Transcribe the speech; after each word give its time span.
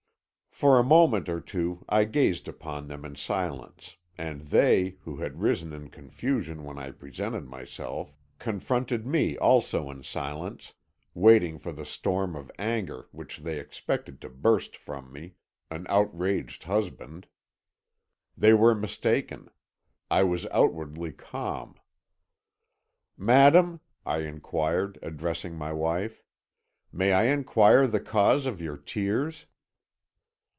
"For 0.53 0.77
a 0.77 0.83
moment 0.83 1.27
or 1.27 1.41
two 1.41 1.83
I 1.89 2.03
gazed 2.03 2.47
upon 2.47 2.87
them 2.87 3.03
in 3.03 3.15
silence, 3.15 3.95
and 4.15 4.41
they, 4.41 4.97
who 5.01 5.15
had 5.17 5.41
risen 5.41 5.73
in 5.73 5.89
confusion 5.89 6.63
when 6.63 6.77
I 6.77 6.91
presented 6.91 7.47
myself, 7.47 8.13
confronted 8.37 9.03
me 9.07 9.35
also 9.39 9.89
in 9.89 10.03
silence, 10.03 10.75
waiting 11.15 11.57
for 11.57 11.71
the 11.71 11.85
storm 11.85 12.35
of 12.35 12.51
anger 12.59 13.07
which 13.11 13.39
they 13.39 13.59
expected 13.59 14.21
to 14.21 14.29
burst 14.29 14.77
from 14.77 15.11
me, 15.11 15.33
an 15.71 15.87
outraged 15.89 16.65
husband. 16.65 17.25
They 18.37 18.53
were 18.53 18.75
mistaken; 18.75 19.49
I 20.11 20.21
was 20.21 20.45
outwardly 20.51 21.11
calm. 21.11 21.73
"'Madam,' 23.17 23.79
I 24.05 24.19
inquired, 24.19 24.99
addressing 25.01 25.55
my 25.55 25.73
wife, 25.73 26.23
'may 26.93 27.13
I 27.13 27.23
inquire 27.23 27.87
the 27.87 28.01
cause 28.01 28.45
of 28.45 28.61
your 28.61 28.77
tears?' 28.77 29.47